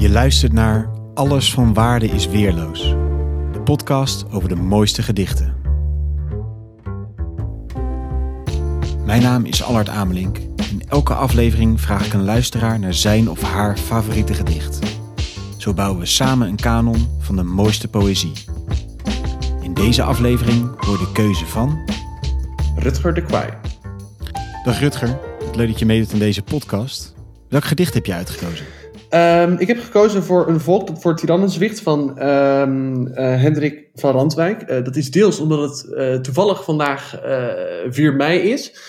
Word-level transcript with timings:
Je 0.00 0.10
luistert 0.10 0.52
naar 0.52 0.90
Alles 1.14 1.52
van 1.52 1.74
Waarde 1.74 2.06
is 2.06 2.26
Weerloos. 2.26 2.80
De 3.52 3.60
podcast 3.64 4.30
over 4.30 4.48
de 4.48 4.54
mooiste 4.54 5.02
gedichten. 5.02 5.54
Mijn 9.04 9.22
naam 9.22 9.44
is 9.44 9.62
Allard 9.62 9.88
Amelink. 9.88 10.38
In 10.70 10.82
elke 10.88 11.14
aflevering 11.14 11.80
vraag 11.80 12.06
ik 12.06 12.12
een 12.12 12.24
luisteraar 12.24 12.78
naar 12.78 12.94
zijn 12.94 13.30
of 13.30 13.42
haar 13.42 13.76
favoriete 13.76 14.34
gedicht. 14.34 14.78
Zo 15.58 15.74
bouwen 15.74 16.00
we 16.00 16.06
samen 16.06 16.48
een 16.48 16.56
kanon 16.56 17.08
van 17.18 17.36
de 17.36 17.42
mooiste 17.42 17.88
poëzie. 17.88 18.32
In 19.62 19.74
deze 19.74 20.02
aflevering 20.02 20.84
hoor 20.84 20.98
de 20.98 21.12
keuze 21.12 21.46
van... 21.46 21.78
Rutger 22.76 23.14
de 23.14 23.22
Kwaai. 23.22 23.50
Dag 24.64 24.80
Rutger, 24.80 25.18
het 25.44 25.56
leuk 25.56 25.68
dat 25.68 25.78
je 25.78 25.86
meedoet 25.86 26.12
aan 26.12 26.18
deze 26.18 26.42
podcast. 26.42 27.14
Welk 27.48 27.64
gedicht 27.64 27.94
heb 27.94 28.06
je 28.06 28.14
uitgekozen? 28.14 28.79
Um, 29.14 29.58
ik 29.58 29.66
heb 29.66 29.80
gekozen 29.80 30.22
voor 30.22 30.48
een 30.48 30.60
volk 30.60 30.88
voor 30.98 31.16
Tirannenzwicht 31.16 31.80
van 31.80 32.22
um, 32.22 33.06
uh, 33.06 33.14
Hendrik 33.14 33.88
van 33.94 34.12
Randwijk. 34.12 34.62
Uh, 34.62 34.84
dat 34.84 34.96
is 34.96 35.10
deels 35.10 35.38
omdat 35.38 35.68
het 35.68 35.92
uh, 35.92 36.14
toevallig 36.14 36.64
vandaag 36.64 37.20
4 37.88 38.14
mei 38.14 38.38
is. 38.38 38.80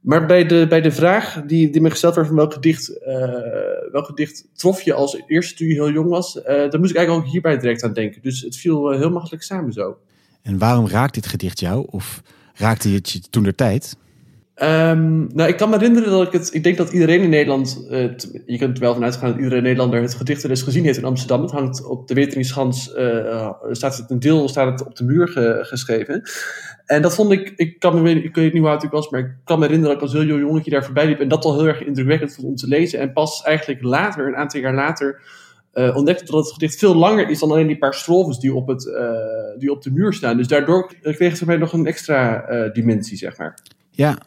Maar 0.00 0.26
bij 0.26 0.46
de, 0.46 0.66
bij 0.68 0.80
de 0.80 0.90
vraag 0.90 1.42
die, 1.46 1.70
die 1.70 1.80
me 1.80 1.90
gesteld 1.90 2.14
werd 2.14 2.26
van 2.26 2.36
welk 2.36 2.52
gedicht, 2.52 2.98
welk 3.92 4.06
gedicht 4.06 4.48
trof 4.54 4.82
je 4.82 4.92
als 4.92 5.22
eerste 5.26 5.54
toen 5.54 5.66
je 5.66 5.74
heel 5.74 5.90
jong 5.90 6.08
was, 6.08 6.32
daar 6.44 6.78
moest 6.78 6.90
ik 6.90 6.96
eigenlijk 6.96 7.26
ook 7.26 7.32
hierbij 7.32 7.58
direct 7.58 7.82
aan 7.82 7.92
denken. 7.92 8.22
Dus 8.22 8.40
het 8.40 8.56
viel 8.56 8.90
heel 8.90 9.10
makkelijk 9.10 9.42
samen 9.42 9.72
zo. 9.72 9.98
En 10.42 10.58
waarom 10.58 10.88
raakt 10.88 11.14
dit 11.14 11.26
gedicht 11.26 11.60
jou? 11.60 11.86
Of 11.90 12.22
raakte 12.54 12.88
het 12.88 13.10
je 13.10 13.20
toen 13.30 13.42
de 13.42 13.54
tijd? 13.54 13.96
Um, 14.62 15.28
nou, 15.34 15.48
ik 15.48 15.56
kan 15.56 15.70
me 15.70 15.76
herinneren 15.76 16.10
dat 16.10 16.26
ik 16.26 16.32
het. 16.32 16.54
Ik 16.54 16.62
denk 16.62 16.76
dat 16.76 16.92
iedereen 16.92 17.20
in 17.20 17.28
Nederland. 17.28 17.86
Uh, 17.90 17.98
je 18.46 18.58
kunt 18.58 18.76
er 18.76 18.82
wel 18.82 18.94
vanuit 18.94 19.16
gaan 19.16 19.30
dat 19.30 19.38
iedere 19.38 19.60
Nederlander 19.60 20.02
het 20.02 20.14
gedicht 20.14 20.42
er 20.42 20.50
eens 20.50 20.62
gezien 20.62 20.84
heeft 20.84 20.98
in 20.98 21.04
Amsterdam. 21.04 21.42
Het 21.42 21.50
hangt 21.50 21.84
op 21.84 22.08
de 22.08 22.14
Weteringschans. 22.14 22.94
Uh, 22.96 23.50
staat 23.70 23.96
het 23.96 24.10
een 24.10 24.18
deel 24.18 24.48
staat 24.48 24.70
het 24.80 24.88
op 24.88 24.96
de 24.96 25.04
muur 25.04 25.28
ge, 25.28 25.58
geschreven. 25.60 26.22
En 26.86 27.02
dat 27.02 27.14
vond 27.14 27.32
ik. 27.32 27.52
Ik 27.56 27.78
kan 27.78 28.02
me 28.02 28.22
ik 28.22 28.34
weet 28.34 28.52
niet 28.52 28.62
hoe 28.62 28.70
oud 28.70 28.82
ik 28.82 28.90
was, 28.90 29.10
maar 29.10 29.20
ik 29.20 29.34
kan 29.44 29.58
me 29.58 29.64
herinneren 29.64 29.94
dat 29.94 30.04
ik 30.04 30.08
als 30.12 30.20
heel 30.20 30.30
jong 30.30 30.40
jongetje 30.40 30.70
daar 30.70 30.84
voorbij 30.84 31.06
liep. 31.06 31.20
En 31.20 31.28
dat 31.28 31.44
al 31.44 31.54
heel 31.54 31.68
erg 31.68 31.82
indrukwekkend 31.82 32.34
vond 32.34 32.46
om 32.46 32.56
te 32.56 32.68
lezen. 32.68 32.98
En 32.98 33.12
pas 33.12 33.42
eigenlijk 33.42 33.82
later, 33.82 34.26
een 34.26 34.36
aantal 34.36 34.60
jaar 34.60 34.74
later. 34.74 35.22
Uh, 35.74 35.96
ontdekte 35.96 36.24
dat 36.24 36.44
het 36.44 36.52
gedicht 36.52 36.78
veel 36.78 36.94
langer 36.94 37.28
is 37.28 37.38
dan 37.38 37.50
alleen 37.50 37.66
die 37.66 37.78
paar 37.78 37.94
strofes 37.94 38.38
die 38.38 38.54
op, 38.54 38.68
het, 38.68 38.90
die 39.58 39.70
op 39.70 39.82
de 39.82 39.92
muur 39.92 40.12
staan. 40.12 40.36
Dus 40.36 40.48
daardoor 40.48 40.92
kreeg 41.02 41.28
het 41.28 41.38
voor 41.38 41.46
mij 41.46 41.56
nog 41.56 41.72
een 41.72 41.86
extra 41.86 42.44
dimensie, 42.72 43.16
zeg 43.16 43.38
maar. 43.38 43.58
Ja, 43.90 44.18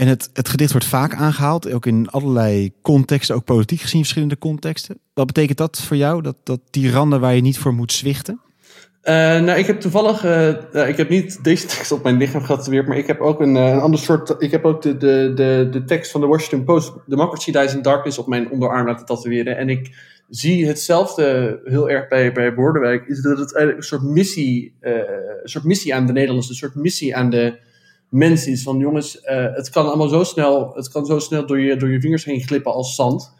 en 0.00 0.08
het, 0.08 0.30
het 0.32 0.48
gedicht 0.48 0.72
wordt 0.72 0.86
vaak 0.86 1.14
aangehaald, 1.14 1.72
ook 1.72 1.86
in 1.86 2.08
allerlei 2.08 2.72
contexten, 2.82 3.34
ook 3.34 3.44
politiek 3.44 3.80
gezien 3.80 4.00
verschillende 4.00 4.38
contexten. 4.38 4.98
Wat 5.14 5.26
betekent 5.26 5.58
dat 5.58 5.80
voor 5.80 5.96
jou, 5.96 6.22
dat, 6.22 6.36
dat 6.44 6.60
die 6.70 6.90
randen 6.90 7.20
waar 7.20 7.34
je 7.34 7.40
niet 7.40 7.58
voor 7.58 7.74
moet 7.74 7.92
zwichten? 7.92 8.40
Uh, 9.02 9.14
nou, 9.14 9.58
ik 9.58 9.66
heb 9.66 9.80
toevallig, 9.80 10.24
uh, 10.24 10.88
ik 10.88 10.96
heb 10.96 11.08
niet 11.08 11.44
deze 11.44 11.66
tekst 11.76 11.92
op 11.92 12.02
mijn 12.02 12.16
lichaam 12.16 12.42
getatoeëerd, 12.42 12.86
maar 12.86 12.96
ik 12.96 13.06
heb 13.06 13.20
ook 13.20 13.40
een, 13.40 13.54
een 13.54 13.80
ander 13.80 14.00
soort, 14.00 14.34
ik 14.38 14.50
heb 14.50 14.64
ook 14.64 14.82
de, 14.82 14.96
de, 14.96 15.68
de, 15.70 15.84
tekst 15.84 16.10
van 16.10 16.20
de 16.20 16.26
Washington 16.26 16.64
Post, 16.64 16.92
Democracy 17.06 17.52
Dies 17.52 17.74
in 17.74 17.82
Darkness, 17.82 18.18
op 18.18 18.26
mijn 18.26 18.50
onderarm 18.50 18.86
laten 18.86 19.06
tatoeëren. 19.06 19.56
En 19.56 19.68
ik 19.68 19.94
zie 20.28 20.66
hetzelfde 20.66 21.60
heel 21.64 21.90
erg 21.90 22.08
bij, 22.08 22.32
bij 22.32 22.54
Bordewijk, 22.54 23.06
is 23.06 23.20
dat 23.20 23.38
het 23.38 23.54
eigenlijk 23.54 23.76
een 23.76 23.98
soort 23.98 24.12
missie, 24.12 24.74
een 24.80 25.48
soort 25.48 25.64
missie 25.64 25.94
aan 25.94 26.06
de 26.06 26.12
Nederlanders, 26.12 26.48
een 26.48 26.54
soort 26.54 26.74
missie 26.74 27.16
aan 27.16 27.30
de 27.30 27.68
mens 28.10 28.46
is. 28.46 28.62
Van 28.62 28.78
jongens, 28.78 29.16
uh, 29.24 29.54
het 29.54 29.70
kan 29.70 29.86
allemaal 29.86 30.08
zo 30.08 30.24
snel, 30.24 30.72
het 30.74 30.88
kan 30.88 31.06
zo 31.06 31.18
snel 31.18 31.46
door 31.46 31.60
je, 31.60 31.76
door 31.76 31.90
je 31.90 32.00
vingers 32.00 32.24
heen 32.24 32.40
glippen 32.40 32.72
als 32.72 32.94
zand. 32.94 33.34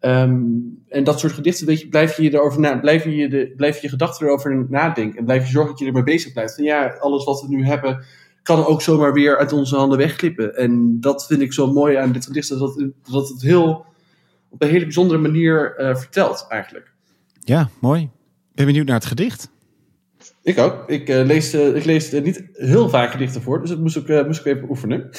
Um, 0.00 0.82
en 0.88 1.04
dat 1.04 1.20
soort 1.20 1.32
gedichten, 1.32 1.66
weet 1.66 1.80
je, 1.80 1.88
blijf 1.88 2.16
je 2.16 2.32
erover 2.32 2.60
na, 2.60 2.78
blijf 2.78 3.04
je, 3.04 3.28
de, 3.28 3.52
blijf 3.56 3.82
je 3.82 3.88
gedachten 3.88 4.26
erover 4.26 4.66
nadenken. 4.68 5.18
En 5.18 5.24
blijf 5.24 5.44
je 5.44 5.50
zorgen 5.50 5.70
dat 5.70 5.80
je 5.80 5.86
ermee 5.86 6.02
bezig 6.02 6.32
blijft. 6.32 6.54
Van 6.54 6.64
ja, 6.64 6.96
alles 7.00 7.24
wat 7.24 7.40
we 7.40 7.48
nu 7.48 7.66
hebben, 7.66 8.04
kan 8.42 8.66
ook 8.66 8.82
zomaar 8.82 9.12
weer 9.12 9.38
uit 9.38 9.52
onze 9.52 9.76
handen 9.76 9.98
wegglippen. 9.98 10.56
En 10.56 11.00
dat 11.00 11.26
vind 11.26 11.40
ik 11.40 11.52
zo 11.52 11.72
mooi 11.72 11.96
aan 11.96 12.12
dit 12.12 12.26
gedicht, 12.26 12.48
dat, 12.48 12.84
dat 13.10 13.28
het 13.28 13.42
heel, 13.42 13.84
op 14.48 14.62
een 14.62 14.68
hele 14.68 14.84
bijzondere 14.84 15.20
manier 15.20 15.74
uh, 15.78 15.96
vertelt, 15.96 16.46
eigenlijk. 16.48 16.92
Ja, 17.40 17.68
mooi. 17.80 18.10
Ben 18.54 18.66
benieuwd 18.66 18.86
naar 18.86 18.96
het 18.96 19.04
gedicht. 19.04 19.50
Ik 20.50 20.58
ook. 20.58 20.88
Ik, 20.88 21.08
uh, 21.08 21.24
lees, 21.24 21.54
uh, 21.54 21.76
ik 21.76 21.84
lees 21.84 22.14
uh, 22.14 22.22
niet 22.22 22.48
heel 22.52 22.88
vaak 22.88 23.10
gedichten 23.10 23.42
voor, 23.42 23.60
dus 23.60 23.68
dat 23.68 23.78
moest 23.78 23.96
ik, 23.96 24.26
moest 24.26 24.40
ik 24.40 24.46
even 24.46 24.68
oefenen. 24.68 25.10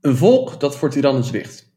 Een 0.00 0.16
volk 0.16 0.60
dat 0.60 0.76
voor 0.76 0.90
tirannen 0.90 1.24
zwicht. 1.24 1.72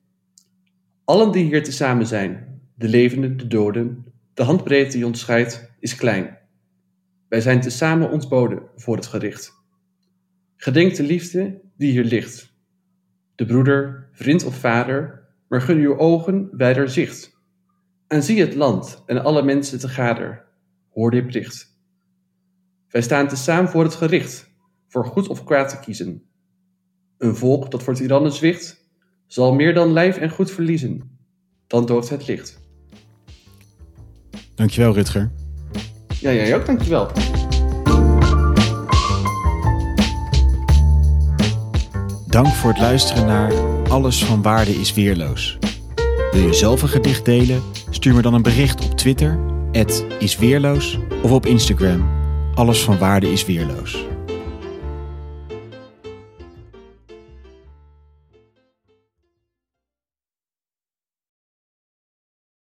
Allen 1.06 1.32
die 1.32 1.44
hier 1.44 1.64
tezamen 1.64 2.08
zijn, 2.08 2.62
de 2.76 2.88
levenden, 2.88 3.38
de 3.38 3.48
doden, 3.48 4.06
de 4.34 4.44
handbreedte 4.44 4.98
die 4.98 5.06
ons 5.06 5.20
scheidt, 5.20 5.72
is 5.80 5.96
klein. 5.96 6.38
Wij 7.30 7.42
zijn 7.42 7.62
tezamen 7.62 8.12
ontboden 8.12 8.64
voor 8.76 8.96
het 8.96 9.06
gericht. 9.06 9.54
Gedenk 10.56 10.96
de 10.96 11.04
liefde 11.04 11.62
die 11.78 11.92
hier 11.92 12.04
ligt. 12.04 12.54
De 13.36 13.46
broeder, 13.46 14.10
vriend 14.12 14.46
of 14.46 14.56
vader, 14.56 15.28
maar 15.48 15.62
gun 15.62 15.78
uw 15.78 15.98
ogen 15.98 16.50
wijder 16.52 16.90
zicht. 16.90 17.38
En 18.08 18.24
zie 18.24 18.40
het 18.40 18.56
land 18.56 19.04
en 19.06 19.24
alle 19.24 19.44
mensen 19.44 19.80
te 19.80 19.90
gader 19.90 20.45
hoor 20.96 21.12
dit 21.12 21.26
bericht. 21.26 21.78
Wij 22.90 23.02
staan 23.02 23.28
tezamen 23.28 23.70
voor 23.70 23.84
het 23.84 23.96
gericht, 23.96 24.50
voor 24.88 25.06
goed 25.06 25.28
of 25.28 25.44
kwaad 25.44 25.70
te 25.70 25.80
kiezen. 25.80 26.24
Een 27.18 27.36
volk 27.36 27.72
dat 27.72 27.84
voor 27.84 27.94
tirannen 27.94 28.32
zwicht, 28.32 28.90
zal 29.28 29.54
meer 29.54 29.74
dan 29.74 29.94
lijf 29.94 30.18
en 30.18 30.30
goed 30.30 30.52
verliezen. 30.52 31.18
Dan 31.68 31.86
doodt 31.86 32.10
het 32.10 32.28
licht. 32.28 32.60
Dankjewel, 34.56 34.94
Rutger. 34.94 35.32
Ja, 36.20 36.34
jij 36.34 36.56
ook, 36.56 36.66
dankjewel. 36.66 37.12
Dank 42.28 42.48
voor 42.48 42.70
het 42.70 42.80
luisteren 42.80 43.26
naar 43.26 43.54
Alles 43.90 44.26
van 44.26 44.42
Waarde 44.42 44.72
is 44.72 44.94
Weerloos. 44.94 45.58
Wil 46.32 46.42
je 46.42 46.54
zelf 46.54 46.82
een 46.82 46.90
gedicht 46.90 47.26
delen? 47.26 47.62
Stuur 47.90 48.14
me 48.14 48.22
dan 48.22 48.34
een 48.34 48.42
bericht 48.42 48.86
op 48.86 48.98
Twitter 48.98 49.55
isweerloos 50.20 51.00
of 51.24 51.32
op 51.32 51.46
Instagram. 51.46 52.10
Alles 52.54 52.84
van 52.84 52.98
waarde 52.98 53.32
is 53.32 53.46
weerloos. 53.46 54.15